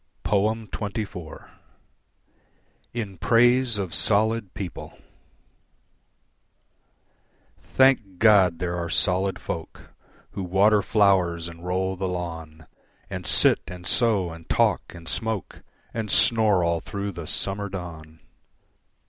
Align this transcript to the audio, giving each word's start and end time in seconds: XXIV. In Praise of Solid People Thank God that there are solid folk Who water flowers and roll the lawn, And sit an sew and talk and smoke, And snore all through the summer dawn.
XXIV. 0.25 1.47
In 2.91 3.19
Praise 3.19 3.77
of 3.77 3.93
Solid 3.93 4.51
People 4.55 4.97
Thank 7.59 8.17
God 8.17 8.53
that 8.53 8.59
there 8.65 8.75
are 8.77 8.89
solid 8.89 9.37
folk 9.37 9.93
Who 10.31 10.41
water 10.41 10.81
flowers 10.81 11.47
and 11.47 11.63
roll 11.63 11.95
the 11.95 12.07
lawn, 12.07 12.65
And 13.11 13.27
sit 13.27 13.59
an 13.67 13.83
sew 13.83 14.31
and 14.31 14.49
talk 14.49 14.81
and 14.95 15.07
smoke, 15.07 15.61
And 15.93 16.09
snore 16.09 16.63
all 16.63 16.79
through 16.79 17.11
the 17.11 17.27
summer 17.27 17.69
dawn. 17.69 18.21